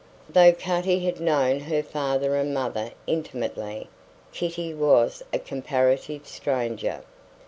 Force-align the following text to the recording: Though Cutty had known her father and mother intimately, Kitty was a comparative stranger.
Though 0.27 0.51
Cutty 0.51 1.05
had 1.05 1.19
known 1.19 1.59
her 1.59 1.83
father 1.83 2.35
and 2.35 2.55
mother 2.55 2.89
intimately, 3.05 3.87
Kitty 4.33 4.73
was 4.73 5.21
a 5.31 5.37
comparative 5.37 6.25
stranger. 6.25 7.03